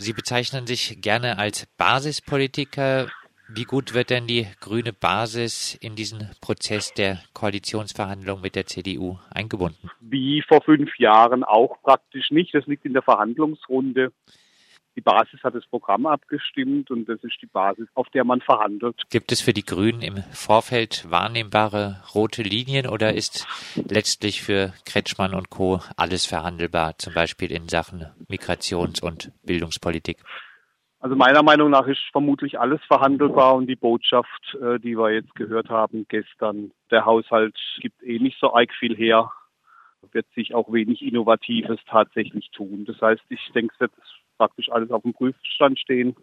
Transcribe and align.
Sie 0.00 0.12
bezeichnen 0.12 0.68
sich 0.68 1.00
gerne 1.00 1.38
als 1.38 1.66
Basispolitiker. 1.76 3.08
Wie 3.48 3.64
gut 3.64 3.94
wird 3.94 4.10
denn 4.10 4.28
die 4.28 4.46
grüne 4.60 4.92
Basis 4.92 5.74
in 5.74 5.96
diesen 5.96 6.30
Prozess 6.40 6.94
der 6.94 7.18
Koalitionsverhandlungen 7.32 8.40
mit 8.40 8.54
der 8.54 8.66
CDU 8.66 9.18
eingebunden? 9.28 9.90
Wie 10.00 10.44
vor 10.46 10.62
fünf 10.62 10.96
Jahren 10.98 11.42
auch 11.42 11.82
praktisch 11.82 12.30
nicht. 12.30 12.54
Das 12.54 12.66
liegt 12.66 12.84
in 12.84 12.92
der 12.92 13.02
Verhandlungsrunde. 13.02 14.12
Die 14.98 15.02
Basis 15.02 15.40
hat 15.44 15.54
das 15.54 15.64
Programm 15.64 16.06
abgestimmt 16.06 16.90
und 16.90 17.08
das 17.08 17.22
ist 17.22 17.40
die 17.40 17.46
Basis, 17.46 17.86
auf 17.94 18.08
der 18.08 18.24
man 18.24 18.40
verhandelt. 18.40 19.00
Gibt 19.10 19.30
es 19.30 19.40
für 19.40 19.52
die 19.52 19.64
Grünen 19.64 20.02
im 20.02 20.16
Vorfeld 20.32 21.08
wahrnehmbare 21.08 22.02
rote 22.16 22.42
Linien 22.42 22.88
oder 22.88 23.14
ist 23.14 23.46
letztlich 23.76 24.42
für 24.42 24.72
Kretschmann 24.84 25.34
und 25.34 25.50
Co. 25.50 25.78
alles 25.96 26.26
verhandelbar, 26.26 26.98
zum 26.98 27.14
Beispiel 27.14 27.52
in 27.52 27.68
Sachen 27.68 28.06
Migrations- 28.28 29.00
und 29.00 29.30
Bildungspolitik? 29.44 30.18
Also 30.98 31.14
meiner 31.14 31.44
Meinung 31.44 31.70
nach 31.70 31.86
ist 31.86 32.02
vermutlich 32.10 32.58
alles 32.58 32.80
verhandelbar 32.88 33.54
und 33.54 33.68
die 33.68 33.76
Botschaft, 33.76 34.56
äh, 34.60 34.80
die 34.80 34.98
wir 34.98 35.12
jetzt 35.12 35.32
gehört 35.36 35.68
haben 35.68 36.06
gestern, 36.08 36.72
der 36.90 37.04
Haushalt 37.04 37.56
gibt 37.80 38.02
eh 38.02 38.18
nicht 38.18 38.40
so 38.40 38.52
arg 38.52 38.72
viel 38.76 38.96
her, 38.96 39.30
wird 40.10 40.26
sich 40.34 40.56
auch 40.56 40.72
wenig 40.72 41.02
Innovatives 41.02 41.78
tatsächlich 41.86 42.50
tun. 42.50 42.84
Das 42.84 43.00
heißt, 43.00 43.22
ich 43.28 43.48
denke, 43.54 43.72
es 43.74 43.80
wird 43.80 43.92
praktisch 44.38 44.70
alles 44.70 44.90
auf 44.90 45.02
dem 45.02 45.12
Prüfstand 45.12 45.78
stehen. 45.78 46.16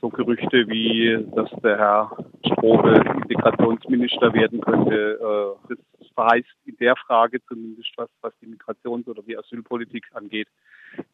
So 0.00 0.10
Gerüchte 0.10 0.68
wie, 0.68 1.24
dass 1.34 1.48
der 1.62 1.78
Herr 1.78 2.16
Strobel 2.44 2.96
Integrationsminister 3.22 4.34
werden 4.34 4.60
könnte, 4.60 5.56
äh, 5.70 5.74
das 6.00 6.08
verheißt 6.14 6.56
in 6.66 6.76
der 6.76 6.94
Frage 6.96 7.42
zumindest, 7.46 7.90
was, 7.96 8.10
was 8.20 8.32
die 8.40 8.46
Migrations- 8.46 9.08
oder 9.08 9.22
die 9.22 9.38
Asylpolitik 9.38 10.04
angeht, 10.12 10.48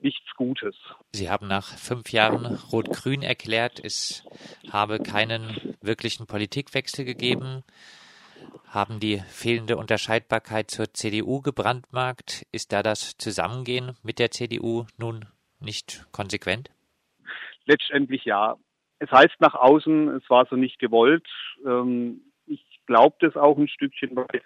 nichts 0.00 0.34
Gutes. 0.36 0.74
Sie 1.12 1.30
haben 1.30 1.46
nach 1.46 1.66
fünf 1.66 2.10
Jahren 2.12 2.46
Rot-Grün 2.72 3.22
erklärt, 3.22 3.80
es 3.82 4.24
habe 4.70 4.98
keinen 4.98 5.76
wirklichen 5.80 6.26
Politikwechsel 6.26 7.04
gegeben. 7.04 7.62
Haben 8.66 9.00
die 9.00 9.18
fehlende 9.18 9.76
Unterscheidbarkeit 9.76 10.70
zur 10.70 10.92
CDU 10.94 11.42
gebrandmarkt? 11.42 12.46
Ist 12.52 12.72
da 12.72 12.82
das 12.82 13.16
Zusammengehen 13.18 13.96
mit 14.02 14.18
der 14.18 14.30
CDU 14.30 14.86
nun 14.96 15.26
nicht 15.60 16.06
konsequent? 16.12 16.70
Letztendlich 17.64 18.24
ja. 18.24 18.56
Es 18.98 19.10
heißt 19.10 19.40
nach 19.40 19.54
außen, 19.54 20.08
es 20.08 20.28
war 20.28 20.46
so 20.46 20.56
nicht 20.56 20.78
gewollt. 20.78 21.26
Ähm, 21.64 22.20
ich 22.46 22.64
glaube 22.86 23.16
das 23.20 23.36
auch 23.36 23.56
ein 23.56 23.68
Stückchen 23.68 24.16
weit. 24.16 24.42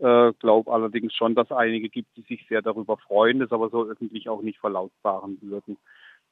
Äh, 0.00 0.32
glaube 0.38 0.72
allerdings 0.72 1.14
schon, 1.14 1.34
dass 1.34 1.52
einige 1.52 1.88
gibt, 1.88 2.16
die 2.16 2.22
sich 2.22 2.46
sehr 2.48 2.62
darüber 2.62 2.96
freuen, 2.96 3.38
das 3.38 3.52
aber 3.52 3.68
so 3.68 3.84
öffentlich 3.86 4.28
auch 4.28 4.42
nicht 4.42 4.58
verlautbaren 4.58 5.38
würden. 5.42 5.76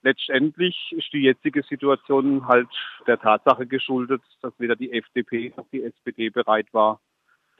Letztendlich 0.02 0.92
ist 0.96 1.12
die 1.12 1.22
jetzige 1.22 1.62
Situation 1.62 2.46
halt 2.46 2.68
der 3.06 3.18
Tatsache 3.18 3.66
geschuldet, 3.66 4.22
dass 4.42 4.58
weder 4.58 4.76
die 4.76 4.92
FDP 4.92 5.52
noch 5.56 5.66
die 5.72 5.82
SPD 5.82 6.30
bereit 6.30 6.72
war, 6.72 7.00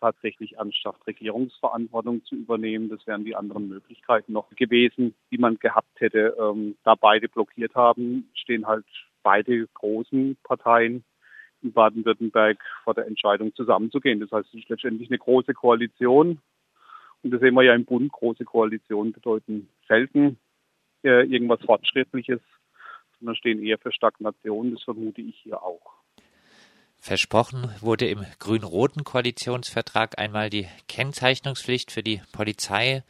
tatsächlich 0.00 0.58
anschafft, 0.58 1.06
Regierungsverantwortung 1.06 2.24
zu 2.24 2.36
übernehmen. 2.36 2.88
Das 2.88 3.06
wären 3.06 3.24
die 3.24 3.36
anderen 3.36 3.68
Möglichkeiten 3.68 4.32
noch 4.32 4.48
gewesen, 4.50 5.14
die 5.30 5.38
man 5.38 5.58
gehabt 5.58 6.00
hätte. 6.00 6.36
Ähm, 6.40 6.76
da 6.84 6.94
beide 6.94 7.28
blockiert 7.28 7.74
haben, 7.74 8.30
stehen 8.34 8.66
halt 8.66 8.86
beide 9.22 9.66
großen 9.74 10.36
Parteien 10.42 11.04
in 11.62 11.72
Baden-Württemberg 11.72 12.58
vor 12.84 12.94
der 12.94 13.06
Entscheidung 13.06 13.54
zusammenzugehen. 13.54 14.20
Das 14.20 14.30
heißt, 14.30 14.48
es 14.48 14.60
ist 14.60 14.68
letztendlich 14.68 15.10
eine 15.10 15.18
große 15.18 15.54
Koalition. 15.54 16.40
Und 17.22 17.30
das 17.32 17.40
sehen 17.40 17.54
wir 17.54 17.62
ja 17.62 17.74
im 17.74 17.84
Bund. 17.84 18.12
Große 18.12 18.44
Koalitionen 18.44 19.12
bedeuten 19.12 19.68
selten 19.88 20.38
äh, 21.02 21.26
irgendwas 21.26 21.60
Fortschrittliches, 21.62 22.40
sondern 23.18 23.36
stehen 23.36 23.62
eher 23.62 23.78
für 23.78 23.92
Stagnation. 23.92 24.72
Das 24.72 24.82
vermute 24.82 25.20
ich 25.20 25.36
hier 25.42 25.62
auch. 25.62 25.97
Versprochen 27.00 27.72
wurde 27.80 28.08
im 28.08 28.26
grün-roten 28.38 29.04
Koalitionsvertrag 29.04 30.18
einmal 30.18 30.50
die 30.50 30.68
Kennzeichnungspflicht 30.88 31.90
für 31.90 32.02
die 32.02 32.20
Polizei. 32.32 33.02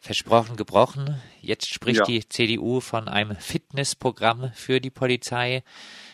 Versprochen 0.00 0.56
gebrochen. 0.56 1.20
Jetzt 1.40 1.74
spricht 1.74 1.98
ja. 1.98 2.04
die 2.04 2.28
CDU 2.28 2.80
von 2.80 3.08
einem 3.08 3.36
Fitnessprogramm 3.36 4.52
für 4.54 4.80
die 4.80 4.90
Polizei. 4.90 5.64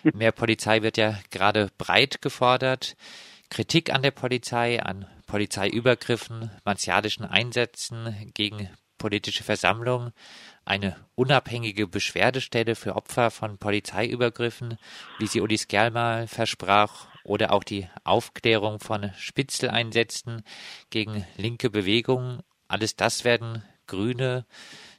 Mehr 0.02 0.32
Polizei 0.32 0.82
wird 0.82 0.96
ja 0.96 1.18
gerade 1.30 1.70
breit 1.76 2.22
gefordert. 2.22 2.96
Kritik 3.50 3.92
an 3.92 4.02
der 4.02 4.10
Polizei, 4.10 4.82
an 4.82 5.06
Polizeiübergriffen, 5.26 6.50
martialischen 6.64 7.24
Einsätzen 7.24 8.30
gegen 8.32 8.70
politische 8.96 9.44
Versammlungen, 9.44 10.12
eine 10.64 10.96
unabhängige 11.14 11.86
Beschwerdestelle 11.86 12.74
für 12.74 12.96
Opfer 12.96 13.30
von 13.30 13.58
Polizeiübergriffen, 13.58 14.78
wie 15.18 15.26
sie 15.26 15.42
Uli 15.42 15.58
Skerl 15.58 16.26
versprach, 16.26 17.08
oder 17.24 17.52
auch 17.52 17.64
die 17.64 17.88
Aufklärung 18.04 18.78
von 18.78 19.10
Spitzeleinsätzen 19.16 20.42
gegen 20.90 21.24
linke 21.36 21.70
Bewegungen. 21.70 22.42
Alles 22.68 22.96
das 22.96 23.24
werden 23.24 23.64
Grüne, 23.86 24.46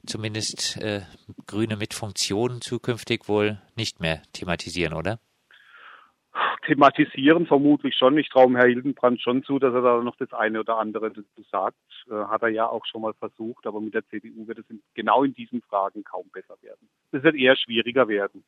zumindest 0.06 0.76
äh, 0.80 1.02
Grüne 1.46 1.76
mit 1.76 1.94
Funktionen 1.94 2.60
zukünftig 2.60 3.28
wohl 3.28 3.58
nicht 3.76 4.00
mehr 4.00 4.22
thematisieren, 4.32 4.94
oder? 4.94 5.18
Thematisieren 6.66 7.46
vermutlich 7.46 7.94
schon. 7.96 8.18
Ich 8.18 8.28
traue 8.28 8.52
Herrn 8.56 8.68
Hildenbrand 8.68 9.20
schon 9.20 9.42
zu, 9.42 9.58
dass 9.58 9.72
er 9.72 9.82
da 9.82 10.02
noch 10.02 10.16
das 10.16 10.32
eine 10.32 10.60
oder 10.60 10.78
andere 10.78 11.10
dazu 11.10 11.42
sagt. 11.50 11.76
Äh, 12.10 12.14
hat 12.14 12.42
er 12.42 12.48
ja 12.48 12.68
auch 12.68 12.84
schon 12.86 13.02
mal 13.02 13.14
versucht, 13.14 13.66
aber 13.66 13.80
mit 13.80 13.94
der 13.94 14.06
CDU 14.08 14.46
wird 14.46 14.58
es 14.58 14.64
genau 14.94 15.22
in 15.24 15.34
diesen 15.34 15.62
Fragen 15.62 16.04
kaum 16.04 16.28
besser 16.32 16.56
werden. 16.62 16.88
Es 17.12 17.22
wird 17.22 17.36
eher 17.36 17.56
schwieriger 17.56 18.08
werden. 18.08 18.44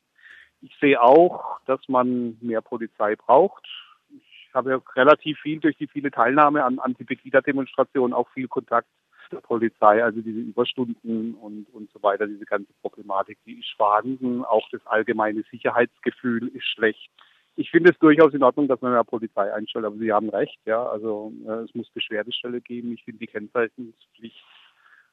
Ich 0.61 0.75
sehe 0.79 1.01
auch, 1.01 1.59
dass 1.65 1.79
man 1.87 2.37
mehr 2.41 2.61
Polizei 2.61 3.15
braucht. 3.15 3.65
Ich 4.11 4.53
habe 4.53 4.81
relativ 4.95 5.39
viel 5.39 5.59
durch 5.59 5.77
die 5.77 5.87
viele 5.87 6.11
Teilnahme 6.11 6.63
an 6.63 6.79
Anti-Pegida-Demonstrationen 6.79 8.13
auch 8.13 8.29
viel 8.29 8.47
Kontakt 8.47 8.87
der 9.31 9.41
Polizei, 9.41 10.03
also 10.03 10.21
diese 10.21 10.39
Überstunden 10.39 11.35
und, 11.35 11.67
und 11.71 11.91
so 11.91 12.01
weiter, 12.01 12.25
diese 12.27 12.45
ganze 12.45 12.73
Problematik, 12.81 13.37
die 13.45 13.59
ist 13.59 13.69
vorhanden. 13.77 14.43
Auch 14.43 14.67
das 14.71 14.85
allgemeine 14.87 15.43
Sicherheitsgefühl 15.51 16.47
ist 16.47 16.65
schlecht. 16.65 17.09
Ich 17.55 17.69
finde 17.71 17.91
es 17.91 17.99
durchaus 17.99 18.33
in 18.33 18.43
Ordnung, 18.43 18.67
dass 18.67 18.81
man 18.81 18.93
mehr 18.93 19.03
Polizei 19.03 19.53
einstellt, 19.53 19.85
aber 19.85 19.97
Sie 19.97 20.11
haben 20.11 20.29
recht, 20.29 20.59
ja. 20.65 20.83
Also 20.83 21.33
äh, 21.45 21.63
es 21.63 21.75
muss 21.75 21.89
Beschwerdestelle 21.91 22.61
geben. 22.61 22.93
Ich 22.93 23.03
finde 23.03 23.19
die 23.19 23.27
Kennzeichnungspflicht 23.27 24.43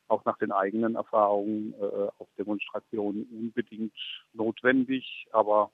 auch 0.08 0.24
nach 0.24 0.38
den 0.38 0.52
eigenen 0.52 0.94
Erfahrungen 0.94 1.74
äh, 1.80 2.08
auf 2.18 2.28
Demonstrationen 2.38 3.24
unbedingt 3.30 3.96
notwendig. 4.32 5.26
Aber 5.32 5.70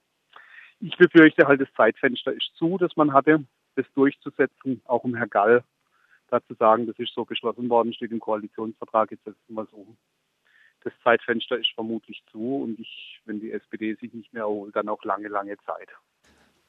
ich 0.80 0.96
befürchte 0.96 1.46
halt, 1.46 1.60
das 1.60 1.72
Zeitfenster 1.76 2.32
ist 2.32 2.50
zu, 2.56 2.78
das 2.78 2.96
man 2.96 3.12
hatte, 3.12 3.44
das 3.76 3.86
durchzusetzen, 3.94 4.82
auch 4.86 5.04
um 5.04 5.14
Herr 5.14 5.28
Gall 5.28 5.64
dazu 6.28 6.54
sagen, 6.54 6.86
das 6.86 6.98
ist 6.98 7.14
so 7.14 7.24
beschlossen 7.24 7.68
worden, 7.68 7.92
steht 7.92 8.10
im 8.10 8.20
Koalitionsvertrag, 8.20 9.10
jetzt 9.10 9.24
setzen 9.24 9.54
wir 9.54 9.62
es 9.62 9.72
um. 9.72 9.96
Das 10.82 10.92
Zeitfenster 11.04 11.58
ist 11.58 11.70
vermutlich 11.74 12.22
zu 12.32 12.62
und 12.62 12.80
ich, 12.80 13.20
wenn 13.26 13.38
die 13.38 13.52
SPD 13.52 13.94
sich 13.94 14.12
nicht 14.12 14.32
mehr 14.32 14.44
erholt, 14.44 14.74
dann 14.74 14.88
auch 14.88 15.04
lange, 15.04 15.28
lange 15.28 15.56
Zeit. 15.58 15.88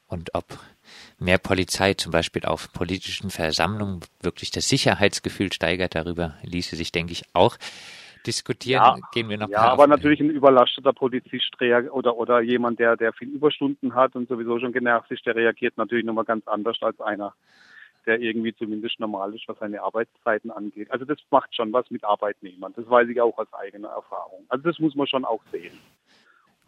Und 0.06 0.34
ob 0.34 0.44
mehr 1.18 1.38
Polizei 1.38 1.94
zum 1.94 2.12
Beispiel 2.12 2.44
auf 2.44 2.72
politischen 2.72 3.30
Versammlungen 3.30 4.00
wirklich 4.20 4.50
das 4.50 4.68
Sicherheitsgefühl 4.68 5.52
steigert, 5.52 5.94
darüber 5.94 6.34
ließe 6.42 6.76
sich, 6.76 6.92
denke 6.92 7.12
ich, 7.12 7.24
auch 7.32 7.56
diskutieren. 8.26 8.82
Ja, 8.82 8.96
Gehen 9.12 9.28
wir 9.28 9.38
noch 9.38 9.48
Ja, 9.48 9.60
aber 9.60 9.86
natürlich 9.86 10.20
ein 10.20 10.30
überlasteter 10.30 10.92
Polizist 10.92 11.56
oder, 11.90 12.16
oder 12.16 12.40
jemand, 12.40 12.78
der, 12.78 12.96
der 12.96 13.12
viel 13.12 13.28
Überstunden 13.28 13.94
hat 13.94 14.16
und 14.16 14.28
sowieso 14.28 14.58
schon 14.58 14.72
genervt 14.72 15.10
ist, 15.10 15.24
der 15.26 15.36
reagiert 15.36 15.76
natürlich 15.76 16.04
nochmal 16.04 16.24
ganz 16.24 16.46
anders 16.48 16.76
als 16.80 17.00
einer, 17.00 17.34
der 18.06 18.20
irgendwie 18.20 18.54
zumindest 18.54 19.00
normal 19.00 19.34
ist, 19.34 19.48
was 19.48 19.58
seine 19.58 19.82
Arbeitszeiten 19.82 20.50
angeht. 20.50 20.90
Also 20.90 21.04
das 21.04 21.18
macht 21.30 21.54
schon 21.54 21.72
was 21.72 21.90
mit 21.90 22.04
Arbeitnehmern. 22.04 22.72
Das 22.76 22.88
weiß 22.88 23.08
ich 23.08 23.20
auch 23.20 23.36
aus 23.38 23.52
eigener 23.52 23.88
Erfahrung. 23.88 24.44
Also 24.48 24.68
das 24.68 24.78
muss 24.78 24.94
man 24.94 25.06
schon 25.06 25.24
auch 25.24 25.42
sehen. 25.52 25.78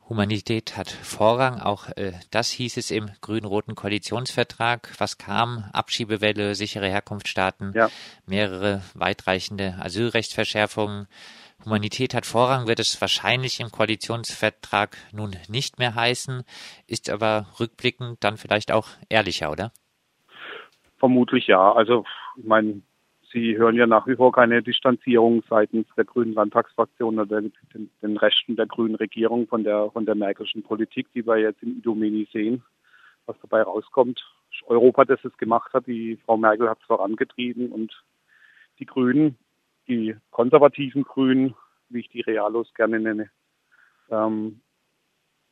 Humanität 0.08 0.76
hat 0.76 0.88
Vorrang, 0.88 1.60
auch 1.60 1.88
äh, 1.96 2.12
das 2.30 2.50
hieß 2.50 2.76
es 2.76 2.92
im 2.92 3.10
grün-roten 3.22 3.74
Koalitionsvertrag. 3.74 4.92
Was 4.98 5.18
kam? 5.18 5.64
Abschiebewelle, 5.72 6.54
sichere 6.54 6.86
Herkunftsstaaten, 6.88 7.72
ja. 7.74 7.88
mehrere 8.24 8.82
weitreichende 8.94 9.74
Asylrechtsverschärfungen. 9.80 11.08
Humanität 11.64 12.14
hat 12.14 12.24
Vorrang, 12.24 12.68
wird 12.68 12.78
es 12.78 13.00
wahrscheinlich 13.00 13.58
im 13.58 13.72
Koalitionsvertrag 13.72 14.96
nun 15.12 15.34
nicht 15.48 15.80
mehr 15.80 15.96
heißen, 15.96 16.44
ist 16.86 17.10
aber 17.10 17.46
rückblickend 17.58 18.22
dann 18.22 18.36
vielleicht 18.36 18.70
auch 18.70 18.86
ehrlicher, 19.08 19.50
oder? 19.50 19.72
Vermutlich 20.98 21.48
ja. 21.48 21.72
Also, 21.72 22.04
ich 22.36 22.44
meine, 22.44 22.82
Sie 23.32 23.56
hören 23.56 23.74
ja 23.74 23.86
nach 23.86 24.06
wie 24.06 24.14
vor 24.14 24.30
keine 24.32 24.62
Distanzierung 24.62 25.42
seitens 25.48 25.86
der 25.96 26.04
Grünen 26.04 26.34
Landtagsfraktion 26.34 27.18
oder 27.18 27.42
den, 27.42 27.52
den 28.02 28.16
Rechten 28.16 28.56
der 28.56 28.66
Grünen 28.66 28.94
Regierung 28.94 29.48
von 29.48 29.64
der, 29.64 29.90
von 29.90 30.06
der 30.06 30.14
Merkelschen 30.14 30.62
Politik, 30.62 31.08
die 31.12 31.26
wir 31.26 31.36
jetzt 31.38 31.62
in 31.62 31.78
Idomeni 31.78 32.28
sehen, 32.32 32.62
was 33.26 33.36
dabei 33.42 33.62
rauskommt. 33.62 34.24
Europa, 34.66 35.04
das 35.04 35.24
es 35.24 35.36
gemacht 35.36 35.72
hat, 35.74 35.86
die 35.86 36.18
Frau 36.24 36.36
Merkel 36.36 36.68
hat 36.68 36.78
es 36.80 36.86
vorangetrieben 36.86 37.72
und 37.72 37.92
die 38.78 38.86
Grünen, 38.86 39.36
die 39.88 40.16
konservativen 40.30 41.02
Grünen, 41.02 41.54
wie 41.88 42.00
ich 42.00 42.08
die 42.08 42.20
Realos 42.20 42.72
gerne 42.74 43.00
nenne, 43.00 43.30
ähm, 44.10 44.60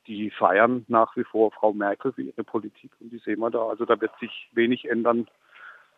die 0.07 0.31
feiern 0.31 0.85
nach 0.89 1.17
wie 1.17 1.25
vor 1.25 1.51
Frau 1.51 1.73
Merkel 1.73 2.13
für 2.13 2.23
ihre 2.23 2.45
Politik 2.45 2.93
und 3.01 3.11
die 3.11 3.19
sehen 3.19 3.41
wir 3.41 3.51
da. 3.51 3.67
Also 3.67 3.85
da 3.85 4.01
wird 4.01 4.13
sich 4.21 4.49
wenig 4.53 4.89
ändern. 4.89 5.27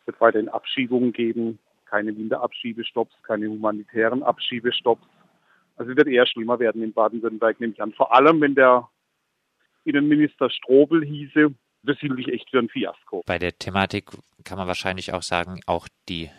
Es 0.01 0.07
wird 0.07 0.21
weiterhin 0.21 0.49
Abschiebungen 0.49 1.13
geben, 1.13 1.59
keine 1.87 2.17
Winterabschiebestopps, 2.17 3.15
keine 3.23 3.49
humanitären 3.49 4.23
Abschiebestopps. 4.23 5.07
Also 5.77 5.93
es 5.93 5.97
wird 5.97 6.09
eher 6.09 6.27
schlimmer 6.27 6.59
werden 6.59 6.83
in 6.83 6.93
Baden-Württemberg, 6.93 7.61
nehme 7.61 7.73
ich 7.73 7.83
an. 7.83 7.93
Vor 7.93 8.15
allem, 8.15 8.41
wenn 8.41 8.55
der 8.55 8.89
Innenminister 9.85 10.51
Strobel 10.51 11.05
hieße, 11.05 11.55
das 11.83 11.99
hielt 11.99 12.19
ich 12.19 12.29
echt 12.29 12.51
für 12.51 12.59
ein 12.59 12.69
Fiasko. 12.69 13.23
Bei 13.27 13.39
der 13.39 13.57
Thematik 13.57 14.11
kann 14.45 14.59
man 14.59 14.67
wahrscheinlich 14.67 15.13
auch 15.13 15.23
sagen, 15.23 15.61
auch 15.67 15.89
die 16.09 16.31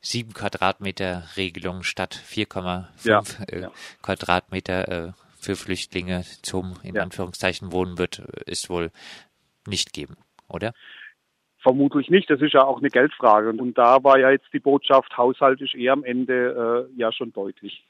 sieben 0.00 0.32
Quadratmeter 0.32 1.24
Regelung 1.36 1.82
statt 1.82 2.14
4,5 2.14 3.08
ja, 3.08 3.22
äh, 3.48 3.62
ja. 3.62 3.72
Quadratmeter 4.02 5.08
äh, 5.08 5.12
für 5.40 5.56
Flüchtlinge 5.56 6.22
zum, 6.42 6.74
in 6.84 6.94
ja. 6.94 7.02
Anführungszeichen, 7.02 7.72
Wohnen 7.72 7.98
wird, 7.98 8.20
ist 8.46 8.70
wohl 8.70 8.92
nicht 9.66 9.92
geben, 9.92 10.16
oder? 10.48 10.72
Vermutlich 11.62 12.10
nicht. 12.10 12.28
Das 12.28 12.40
ist 12.40 12.54
ja 12.54 12.64
auch 12.64 12.78
eine 12.78 12.90
Geldfrage. 12.90 13.50
Und 13.50 13.78
da 13.78 14.02
war 14.02 14.18
ja 14.18 14.30
jetzt 14.30 14.52
die 14.52 14.58
Botschaft, 14.58 15.16
Haushalt 15.16 15.60
ist 15.60 15.74
eher 15.74 15.92
am 15.92 16.02
Ende 16.04 16.88
äh, 16.90 16.98
ja 16.98 17.12
schon 17.12 17.32
deutlich. 17.32 17.84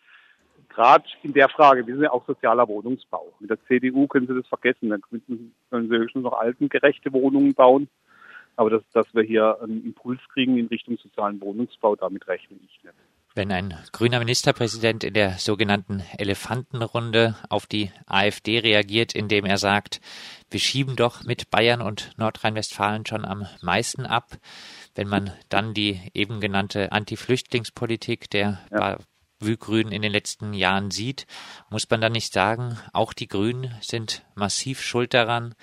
Gerade 0.69 1.05
in 1.23 1.33
der 1.33 1.49
Frage, 1.49 1.87
wir 1.87 1.95
sind 1.95 2.05
ja 2.05 2.13
auch 2.13 2.27
sozialer 2.27 2.69
Wohnungsbau. 2.69 3.33
Mit 3.41 3.51
der 3.51 3.63
CDU 3.67 4.07
können 4.07 4.27
Sie 4.27 4.35
das 4.35 4.47
vergessen. 4.47 4.91
Dann 4.91 5.01
können 5.01 5.89
Sie 5.89 5.97
höchstens 5.97 6.23
noch 6.23 6.39
altengerechte 6.39 7.13
Wohnungen 7.13 7.55
bauen. 7.55 7.89
Aber 8.57 8.69
dass, 8.69 8.83
dass 8.93 9.15
wir 9.15 9.23
hier 9.23 9.59
einen 9.63 9.85
Impuls 9.85 10.21
kriegen 10.35 10.59
in 10.59 10.67
Richtung 10.67 10.99
sozialen 10.99 11.41
Wohnungsbau, 11.41 11.97
damit 11.97 12.29
rechne 12.29 12.57
ich 12.57 12.85
nicht. 12.85 12.95
Wenn 13.35 13.51
ein 13.51 13.79
grüner 13.93 14.19
Ministerpräsident 14.19 15.05
in 15.05 15.15
der 15.15 15.39
sogenannten 15.39 16.03
Elefantenrunde 16.19 17.37
auf 17.49 17.67
die 17.67 17.91
AfD 18.07 18.59
reagiert, 18.59 19.15
indem 19.15 19.47
er 19.47 19.57
sagt, 19.57 20.01
wir 20.51 20.61
schieben 20.61 20.97
doch 20.97 21.25
mit 21.25 21.51
Bayern 21.51 21.81
und 21.81 22.11
Nordrhein-Westfalen 22.19 23.07
schon 23.07 23.25
am 23.25 23.47
meisten 23.63 24.05
ab, 24.05 24.37
wenn 24.95 25.09
man 25.09 25.33
dann 25.49 25.73
die 25.73 25.99
eben 26.13 26.41
genannte 26.41 26.93
Anti-Flüchtlingspolitik 26.93 28.29
der 28.29 28.61
ja. 28.71 28.99
Grünen 29.59 29.93
in 29.93 30.03
den 30.03 30.13
letzten 30.13 30.55
Jahren 30.55 30.91
sieht, 30.91 31.27
muss 31.71 31.89
man 31.91 32.01
dann 32.01 32.13
nicht 32.13 32.33
sagen, 32.33 32.79
auch 32.93 33.13
die 33.13 33.29
Grünen 33.29 33.75
sind 33.81 34.25
massiv 34.35 34.81
schuld 34.81 35.15
daran, 35.15 35.55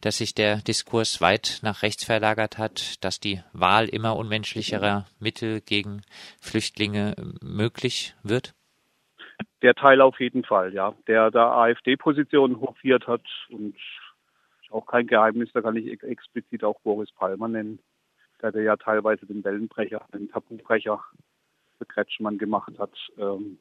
dass 0.00 0.18
sich 0.18 0.34
der 0.34 0.56
Diskurs 0.56 1.20
weit 1.20 1.60
nach 1.62 1.82
rechts 1.82 2.04
verlagert 2.04 2.58
hat, 2.58 3.04
dass 3.04 3.20
die 3.20 3.40
Wahl 3.52 3.88
immer 3.88 4.16
unmenschlicherer 4.16 5.06
Mittel 5.20 5.60
gegen 5.60 6.02
Flüchtlinge 6.40 7.14
möglich 7.42 8.14
wird? 8.22 8.54
Der 9.62 9.74
Teil 9.74 10.00
auf 10.00 10.18
jeden 10.20 10.44
Fall, 10.44 10.72
ja. 10.72 10.94
Der 11.06 11.30
da 11.30 11.52
AfD-Position 11.62 12.60
hofiert 12.60 13.06
hat 13.06 13.22
und 13.50 13.76
auch 14.70 14.86
kein 14.86 15.06
Geheimnis, 15.06 15.50
da 15.52 15.60
kann 15.62 15.76
ich 15.76 16.02
explizit 16.02 16.64
auch 16.64 16.80
Boris 16.80 17.10
Palmer 17.12 17.48
nennen, 17.48 17.78
der 18.42 18.62
ja 18.62 18.76
teilweise 18.76 19.26
den 19.26 19.42
Wellenbrecher, 19.44 20.06
den 20.12 20.28
Tabubrecher 20.28 21.02
für 21.78 21.86
Kretschmann 21.86 22.38
gemacht 22.38 22.72
hat. 22.78 22.92
Ähm, 23.18 23.58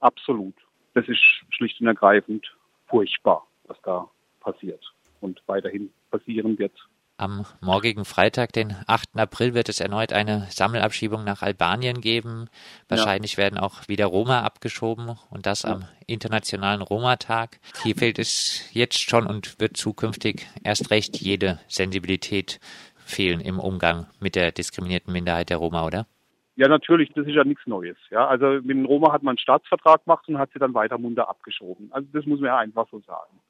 absolut. 0.00 0.54
Das 0.94 1.08
ist 1.08 1.22
schlicht 1.50 1.80
und 1.80 1.86
ergreifend 1.86 2.46
furchtbar, 2.86 3.46
was 3.64 3.76
da 3.82 4.08
passiert 4.40 4.84
und 5.20 5.42
weiterhin 5.46 5.90
passieren 6.10 6.58
wird. 6.58 6.72
Am 7.16 7.46
morgigen 7.60 8.04
Freitag, 8.04 8.52
den 8.52 8.74
8. 8.88 9.16
April, 9.16 9.54
wird 9.54 9.68
es 9.68 9.78
erneut 9.78 10.12
eine 10.12 10.48
Sammelabschiebung 10.50 11.22
nach 11.22 11.42
Albanien 11.42 12.00
geben. 12.00 12.48
Wahrscheinlich 12.88 13.32
ja. 13.32 13.38
werden 13.38 13.58
auch 13.58 13.86
wieder 13.86 14.06
Roma 14.06 14.42
abgeschoben 14.42 15.16
und 15.30 15.46
das 15.46 15.62
ja. 15.62 15.74
am 15.74 15.84
Internationalen 16.08 16.82
Roma-Tag. 16.82 17.60
Hier 17.84 17.94
fehlt 17.94 18.18
es 18.18 18.68
jetzt 18.72 18.98
schon 18.98 19.26
und 19.28 19.60
wird 19.60 19.76
zukünftig 19.76 20.48
erst 20.64 20.90
recht 20.90 21.16
jede 21.20 21.60
Sensibilität 21.68 22.58
fehlen 23.04 23.40
im 23.40 23.60
Umgang 23.60 24.08
mit 24.18 24.34
der 24.34 24.50
diskriminierten 24.50 25.12
Minderheit 25.12 25.50
der 25.50 25.58
Roma, 25.58 25.86
oder? 25.86 26.06
Ja, 26.56 26.68
natürlich, 26.68 27.10
das 27.14 27.26
ist 27.26 27.34
ja 27.34 27.44
nichts 27.44 27.66
Neues. 27.66 27.96
Ja, 28.10 28.28
also 28.28 28.46
mit 28.46 28.70
den 28.70 28.84
Roma 28.84 29.12
hat 29.12 29.22
man 29.22 29.32
einen 29.32 29.38
Staatsvertrag 29.38 30.04
gemacht 30.04 30.28
und 30.28 30.38
hat 30.38 30.50
sie 30.52 30.60
dann 30.60 30.74
weiter 30.74 30.98
munter 30.98 31.28
abgeschoben. 31.28 31.88
Also 31.90 32.08
das 32.12 32.26
muss 32.26 32.40
man 32.40 32.48
ja 32.48 32.58
einfach 32.58 32.88
so 32.90 33.00
sagen. 33.00 33.40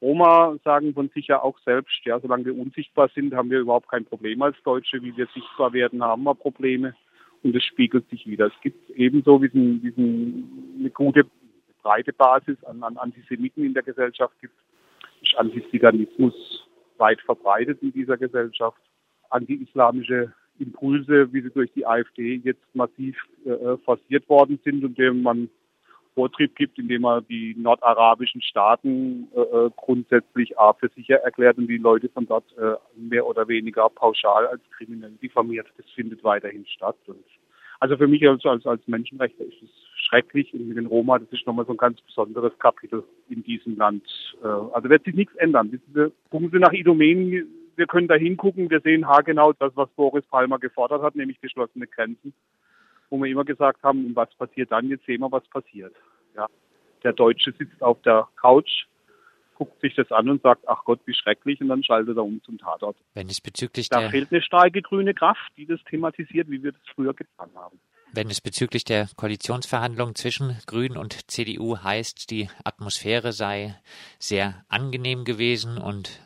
Roma 0.00 0.56
sagen 0.64 0.94
von 0.94 1.08
sich 1.08 1.26
ja 1.28 1.42
auch 1.42 1.58
selbst, 1.60 2.04
ja, 2.04 2.20
solange 2.20 2.44
wir 2.44 2.56
unsichtbar 2.56 3.08
sind, 3.14 3.34
haben 3.34 3.50
wir 3.50 3.60
überhaupt 3.60 3.88
kein 3.88 4.04
Problem 4.04 4.42
als 4.42 4.56
Deutsche. 4.62 5.02
Wie 5.02 5.16
wir 5.16 5.26
sichtbar 5.34 5.72
werden, 5.72 6.02
haben 6.02 6.22
wir 6.22 6.34
Probleme. 6.34 6.94
Und 7.42 7.56
es 7.56 7.64
spiegelt 7.64 8.08
sich 8.08 8.26
wieder. 8.26 8.46
Es 8.46 8.60
gibt 8.62 8.90
ebenso 8.90 9.42
wie 9.42 9.50
eine 10.78 10.90
gute, 10.90 11.26
breite 11.82 12.12
Basis 12.12 12.62
an, 12.64 12.82
an 12.82 12.96
Antisemiten 12.96 13.64
in 13.64 13.74
der 13.74 13.82
Gesellschaft 13.82 14.34
gibt. 14.40 14.54
Ist 15.22 15.36
Antiziganismus 15.36 16.34
weit 16.98 17.20
verbreitet 17.22 17.82
in 17.82 17.92
dieser 17.92 18.16
Gesellschaft. 18.16 18.80
Anti-islamische 19.30 20.32
Impulse, 20.58 21.32
wie 21.32 21.42
sie 21.42 21.50
durch 21.50 21.72
die 21.72 21.86
AfD 21.86 22.40
jetzt 22.44 22.62
massiv 22.74 23.16
äh, 23.44 23.76
forciert 23.84 24.28
worden 24.28 24.58
sind 24.64 24.84
und 24.84 24.98
dem 24.98 25.22
man 25.22 25.48
Vortrieb 26.14 26.54
gibt, 26.54 26.78
indem 26.78 27.02
man 27.02 27.26
die 27.28 27.54
nordarabischen 27.58 28.40
Staaten 28.40 29.28
äh, 29.34 29.40
äh, 29.40 29.70
grundsätzlich 29.76 30.58
A 30.58 30.72
für 30.72 30.88
sicher 30.94 31.16
erklärt 31.16 31.58
und 31.58 31.66
die 31.66 31.78
Leute 31.78 32.08
von 32.08 32.26
dort 32.26 32.44
äh, 32.56 32.74
mehr 32.96 33.26
oder 33.26 33.48
weniger 33.48 33.88
pauschal 33.88 34.46
als 34.46 34.62
kriminell 34.76 35.12
diffamiert. 35.22 35.66
Das 35.76 35.86
findet 35.90 36.22
weiterhin 36.22 36.64
statt. 36.66 36.96
Und 37.06 37.24
also 37.80 37.96
für 37.96 38.06
mich 38.06 38.26
als, 38.28 38.44
als, 38.46 38.64
als 38.64 38.86
Menschenrechtler 38.86 39.46
ist 39.46 39.62
es 39.62 39.70
schrecklich 40.06 40.54
und 40.54 40.68
mit 40.68 40.76
den 40.76 40.86
Roma, 40.86 41.18
das 41.18 41.32
ist 41.32 41.46
nochmal 41.46 41.66
so 41.66 41.72
ein 41.72 41.78
ganz 41.78 42.00
besonderes 42.02 42.56
Kapitel 42.58 43.02
in 43.28 43.42
diesem 43.42 43.76
Land. 43.76 44.04
Äh, 44.42 44.46
also 44.46 44.88
wird 44.88 45.04
sich 45.04 45.14
nichts 45.14 45.34
ändern. 45.36 45.80
Gucken 46.30 46.50
Sie 46.52 46.58
nach 46.58 46.72
Idomeni, 46.72 47.42
wir 47.76 47.86
können 47.86 48.08
da 48.08 48.14
hingucken, 48.14 48.70
wir 48.70 48.80
sehen 48.80 49.06
haargenau 49.06 49.52
das, 49.52 49.72
was 49.76 49.88
Boris 49.90 50.24
Palmer 50.26 50.58
gefordert 50.58 51.02
hat, 51.02 51.14
nämlich 51.14 51.40
geschlossene 51.40 51.86
Grenzen, 51.86 52.34
wo 53.10 53.18
wir 53.22 53.30
immer 53.30 53.44
gesagt 53.44 53.82
haben, 53.82 54.14
was 54.14 54.34
passiert 54.34 54.72
dann, 54.72 54.88
jetzt 54.88 55.06
sehen 55.06 55.20
wir, 55.20 55.30
was 55.30 55.46
passiert. 55.48 55.94
Ja. 56.36 56.48
Der 57.02 57.12
Deutsche 57.12 57.52
sitzt 57.52 57.82
auf 57.82 58.00
der 58.02 58.28
Couch, 58.36 58.86
guckt 59.54 59.80
sich 59.80 59.94
das 59.94 60.10
an 60.10 60.28
und 60.28 60.42
sagt, 60.42 60.66
ach 60.66 60.84
Gott, 60.84 61.00
wie 61.06 61.14
schrecklich, 61.14 61.60
und 61.60 61.68
dann 61.68 61.82
schaltet 61.82 62.16
er 62.16 62.24
um 62.24 62.42
zum 62.42 62.58
Tatort. 62.58 62.96
Wenn 63.14 63.28
es 63.28 63.40
bezüglich 63.40 63.88
da 63.88 64.08
fehlt 64.08 64.32
eine 64.32 64.42
starke 64.42 64.82
grüne 64.82 65.14
Kraft, 65.14 65.52
die 65.56 65.66
das 65.66 65.82
thematisiert, 65.84 66.50
wie 66.50 66.62
wir 66.62 66.72
das 66.72 66.82
früher 66.94 67.14
getan 67.14 67.50
haben. 67.54 67.78
Wenn 68.12 68.30
es 68.30 68.40
bezüglich 68.40 68.84
der 68.84 69.08
Koalitionsverhandlungen 69.16 70.14
zwischen 70.14 70.56
Grünen 70.66 70.96
und 70.96 71.28
CDU 71.28 71.78
heißt, 71.78 72.30
die 72.30 72.48
Atmosphäre 72.62 73.32
sei 73.32 73.74
sehr 74.20 74.64
angenehm 74.68 75.24
gewesen 75.24 75.78
und 75.78 76.20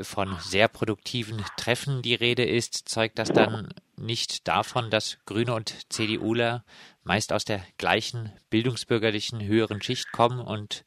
von 0.00 0.36
sehr 0.40 0.68
produktiven 0.68 1.44
Treffen 1.56 2.02
die 2.02 2.14
Rede 2.14 2.44
ist, 2.44 2.88
zeugt 2.88 3.18
das 3.18 3.32
dann 3.32 3.68
nicht 3.96 4.48
davon, 4.48 4.90
dass 4.90 5.18
Grüne 5.26 5.54
und 5.54 5.92
CDUler 5.92 6.64
meist 7.04 7.32
aus 7.32 7.44
der 7.44 7.62
gleichen 7.78 8.32
bildungsbürgerlichen 8.50 9.44
höheren 9.44 9.82
Schicht 9.82 10.12
kommen 10.12 10.40
und 10.40 10.84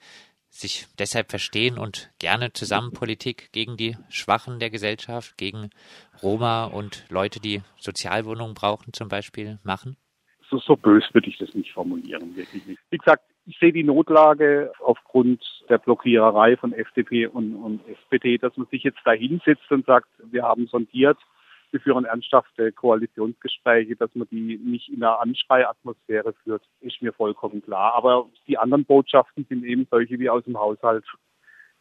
sich 0.49 0.85
deshalb 0.99 1.31
verstehen 1.31 1.79
und 1.79 2.11
gerne 2.19 2.53
zusammen 2.53 2.91
Politik 2.91 3.51
gegen 3.51 3.75
die 3.75 3.97
Schwachen 4.09 4.59
der 4.59 4.69
Gesellschaft, 4.69 5.37
gegen 5.37 5.71
Roma 6.21 6.65
und 6.65 7.05
Leute, 7.09 7.39
die 7.39 7.61
Sozialwohnungen 7.79 8.53
brauchen 8.53 8.93
zum 8.93 9.07
Beispiel, 9.07 9.59
machen? 9.63 9.97
So, 10.49 10.59
so 10.59 10.75
bös 10.75 11.03
würde 11.13 11.29
ich 11.29 11.37
das 11.39 11.53
nicht 11.55 11.71
formulieren, 11.71 12.35
wirklich 12.35 12.65
nicht. 12.67 12.79
Wie 12.91 12.97
gesagt, 12.97 13.23
ich 13.45 13.57
sehe 13.59 13.73
die 13.73 13.83
Notlage 13.83 14.71
aufgrund 14.79 15.43
der 15.69 15.77
Blockiererei 15.77 16.55
von 16.57 16.73
FDP 16.73 17.27
und, 17.27 17.55
und 17.55 17.81
SPD, 17.87 18.37
dass 18.37 18.55
man 18.55 18.67
sich 18.67 18.83
jetzt 18.83 19.01
da 19.03 19.11
hinsetzt 19.11 19.69
und 19.69 19.85
sagt, 19.85 20.07
wir 20.31 20.43
haben 20.43 20.67
sondiert, 20.67 21.17
wir 21.71 21.81
führen 21.81 22.05
ernsthafte 22.05 22.71
Koalitionsgespräche, 22.71 23.95
dass 23.95 24.13
man 24.13 24.27
die 24.29 24.57
nicht 24.57 24.89
in 24.89 25.03
einer 25.03 25.19
Anschreiatmosphäre 25.19 26.33
führt, 26.43 26.63
ist 26.81 27.01
mir 27.01 27.13
vollkommen 27.13 27.63
klar. 27.63 27.95
Aber 27.95 28.29
die 28.47 28.59
anderen 28.59 28.85
Botschaften 28.85 29.45
sind 29.49 29.65
eben 29.65 29.87
solche 29.89 30.19
wie 30.19 30.29
aus 30.29 30.43
dem 30.43 30.57
Haushalt. 30.57 31.03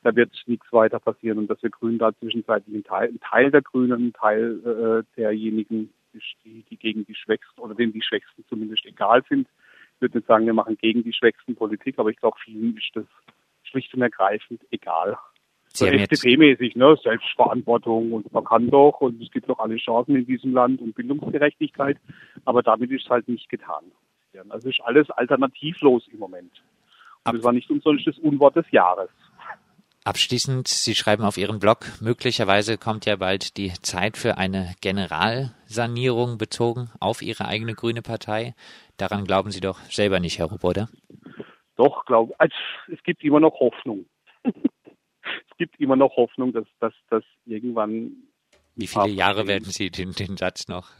Da 0.03 0.17
wird 0.17 0.33
nichts 0.47 0.67
weiter 0.73 0.99
passieren 0.99 1.39
und 1.39 1.49
dass 1.49 1.63
wir 1.63 1.71
Grünen 1.71 1.99
da 1.99 2.13
zwischenzeitlich 2.15 2.75
ein 2.75 2.85
Teil, 2.85 3.09
ein 3.11 3.21
Teil 3.21 3.51
der 3.51 3.63
Grünen, 3.63 4.09
ein 4.09 4.13
Teil 4.15 5.05
äh, 5.07 5.21
derjenigen, 5.21 5.93
die, 6.45 6.65
die 6.69 6.77
gegen 6.77 7.05
die 7.05 7.15
Schwächsten 7.15 7.61
oder 7.61 7.75
denen 7.75 7.93
die 7.93 8.03
Schwächsten 8.03 8.45
zumindest 8.49 8.85
egal 8.87 9.23
sind, 9.29 9.47
würde 10.03 10.19
nicht 10.19 10.29
sagen, 10.29 10.47
wir 10.47 10.53
machen 10.53 10.77
gegen 10.77 11.03
die 11.03 11.13
schwächsten 11.13 11.55
Politik, 11.55 11.99
aber 11.99 12.11
ich 12.11 12.19
glaube, 12.19 12.37
vielen 12.45 12.77
ist 12.77 12.91
das 12.95 13.07
schlicht 13.63 13.95
und 13.95 14.03
ergreifend 14.03 14.61
egal. 14.71 15.17
So 15.75 15.87
FDP-mäßig, 15.87 16.77
ne? 16.77 16.97
Selbstverantwortung 17.03 18.13
und 18.13 18.31
man 18.31 18.45
kann 18.45 18.69
doch 18.69 19.01
und 19.01 19.23
es 19.23 19.31
gibt 19.31 19.49
doch 19.49 19.59
alle 19.59 19.77
Chancen 19.77 20.17
in 20.17 20.27
diesem 20.27 20.53
Land 20.53 20.83
und 20.83 20.95
Bildungsgerechtigkeit, 20.95 21.97
aber 22.45 22.63
damit 22.63 22.91
ist 22.91 23.05
es 23.05 23.11
halt 23.11 23.27
nicht 23.29 23.49
getan. 23.49 23.85
Also 24.51 24.69
ist 24.69 24.81
alles 24.83 25.11
alternativlos 25.11 26.07
im 26.13 26.19
Moment. 26.19 26.63
Und 27.25 27.37
es 27.37 27.45
war 27.45 27.53
nicht 27.53 27.71
umsonst 27.71 28.07
das 28.07 28.19
Unwort 28.19 28.57
des 28.57 28.71
Jahres. 28.71 29.09
Abschließend, 30.05 30.67
Sie 30.67 30.95
schreiben 30.95 31.25
auf 31.25 31.37
Ihrem 31.37 31.61
Blog, 31.61 31.87
möglicherweise 32.01 32.77
kommt 32.77 33.07
ja 33.07 33.17
bald 33.17 33.57
die 33.57 33.73
Zeit 33.83 34.17
für 34.17 34.37
eine 34.37 34.75
Generalsanierung 34.81 36.39
bezogen 36.39 36.91
auf 36.99 37.23
Ihre 37.23 37.47
eigene 37.47 37.75
grüne 37.75 38.03
Partei. 38.03 38.55
Daran 38.97 39.25
glauben 39.25 39.51
Sie 39.53 39.61
doch 39.61 39.79
selber 39.91 40.19
nicht, 40.19 40.39
Herr 40.39 40.47
Rupp, 40.47 40.65
oder? 40.65 40.89
Doch, 41.77 42.05
glaube 42.05 42.35
also, 42.39 42.55
es 42.93 43.03
gibt 43.05 43.23
immer 43.23 43.41
noch 43.41 43.61
Hoffnung. 43.61 44.07
gibt 45.63 45.79
immer 45.79 45.95
noch 45.95 46.17
Hoffnung, 46.17 46.53
dass 46.53 46.67
das 47.09 47.23
irgendwann. 47.47 48.11
Wie 48.75 48.87
viele 48.87 49.09
Jahre 49.09 49.47
werden 49.47 49.65
Sie 49.65 49.91
den, 49.91 50.13
den 50.13 50.37
Satz 50.37 50.69
noch? 50.69 50.91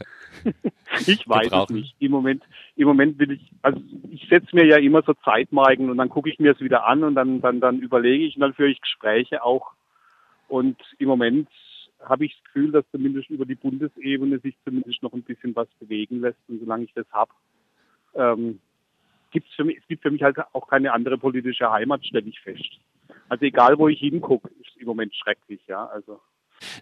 ich 1.07 1.27
weiß 1.27 1.43
gebrauchen? 1.43 1.75
es 1.75 1.81
nicht. 1.81 1.95
Im 1.99 2.11
Moment, 2.11 2.43
im 2.75 2.87
Moment 2.87 3.17
will 3.19 3.31
ich, 3.31 3.51
also 3.61 3.81
ich 4.11 4.27
setze 4.29 4.55
mir 4.55 4.65
ja 4.65 4.77
immer 4.77 5.01
so 5.01 5.13
Zeitmarken 5.13 5.89
und 5.89 5.97
dann 5.97 6.09
gucke 6.09 6.29
ich 6.29 6.39
mir 6.39 6.51
es 6.51 6.59
wieder 6.59 6.85
an 6.85 7.03
und 7.03 7.15
dann, 7.15 7.41
dann, 7.41 7.59
dann 7.59 7.79
überlege 7.79 8.25
ich 8.25 8.35
und 8.35 8.41
dann 8.41 8.53
führe 8.53 8.69
ich 8.69 8.81
Gespräche 8.81 9.43
auch. 9.43 9.71
Und 10.47 10.77
im 10.99 11.07
Moment 11.07 11.49
habe 12.03 12.25
ich 12.25 12.33
das 12.33 12.43
Gefühl, 12.45 12.71
dass 12.71 12.85
zumindest 12.91 13.29
über 13.29 13.45
die 13.45 13.55
Bundesebene 13.55 14.39
sich 14.39 14.55
zumindest 14.65 15.01
noch 15.01 15.13
ein 15.13 15.23
bisschen 15.23 15.55
was 15.55 15.67
bewegen 15.79 16.21
lässt. 16.21 16.39
Und 16.47 16.59
solange 16.59 16.83
ich 16.83 16.93
das 16.93 17.09
habe, 17.11 17.31
ähm, 18.15 18.59
gibt 19.31 19.49
es 19.49 19.55
für 19.55 19.63
mich, 19.63 19.77
es 19.77 19.87
gibt 19.87 20.03
für 20.03 20.11
mich 20.11 20.21
halt 20.21 20.37
auch 20.53 20.67
keine 20.67 20.93
andere 20.93 21.17
politische 21.17 21.71
Heimat, 21.71 22.05
stelle 22.05 22.27
ich 22.27 22.39
fest. 22.39 22.79
Also 23.29 23.45
egal, 23.45 23.77
wo 23.79 23.87
ich 23.87 23.99
hingucke, 23.99 24.49
ist 24.61 24.77
im 24.77 24.85
Moment 24.85 25.15
schrecklich, 25.15 25.61
ja. 25.67 25.85
Also. 25.87 26.19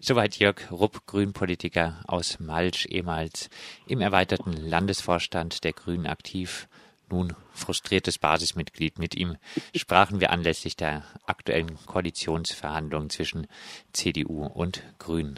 Soweit 0.00 0.38
Jörg 0.38 0.70
Rupp, 0.70 1.06
Grünpolitiker 1.06 2.02
aus 2.06 2.40
Malsch, 2.40 2.86
ehemals 2.86 3.50
im 3.86 4.00
erweiterten 4.00 4.52
Landesvorstand 4.52 5.64
der 5.64 5.72
Grünen 5.72 6.06
aktiv, 6.06 6.68
nun 7.12 7.34
frustriertes 7.52 8.18
Basismitglied. 8.18 8.98
Mit 8.98 9.14
ihm 9.14 9.36
sprachen 9.76 10.20
wir 10.20 10.30
anlässlich 10.30 10.76
der 10.76 11.04
aktuellen 11.26 11.76
Koalitionsverhandlungen 11.86 13.10
zwischen 13.10 13.46
CDU 13.92 14.46
und 14.46 14.82
Grünen. 14.98 15.30